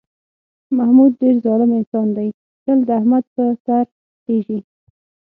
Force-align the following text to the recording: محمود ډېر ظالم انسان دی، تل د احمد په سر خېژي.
محمود 0.77 1.11
ډېر 1.21 1.35
ظالم 1.45 1.71
انسان 1.79 2.07
دی، 2.17 2.29
تل 2.63 2.79
د 2.87 2.89
احمد 2.99 3.23
په 3.35 3.43
سر 3.63 3.85
خېژي. 4.23 4.59